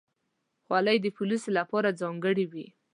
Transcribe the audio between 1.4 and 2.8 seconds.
لپاره ځانګړې وي.